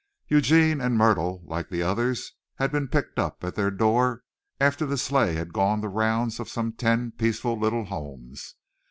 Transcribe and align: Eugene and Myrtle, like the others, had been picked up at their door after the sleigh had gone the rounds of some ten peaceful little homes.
Eugene 0.29 0.81
and 0.81 0.97
Myrtle, 0.97 1.43
like 1.45 1.69
the 1.69 1.83
others, 1.83 2.33
had 2.55 2.71
been 2.71 2.87
picked 2.87 3.19
up 3.19 3.43
at 3.43 3.53
their 3.53 3.69
door 3.69 4.23
after 4.59 4.87
the 4.87 4.97
sleigh 4.97 5.35
had 5.35 5.53
gone 5.53 5.81
the 5.81 5.89
rounds 5.89 6.39
of 6.39 6.49
some 6.49 6.73
ten 6.73 7.11
peaceful 7.11 7.55
little 7.55 7.85
homes. 7.85 8.55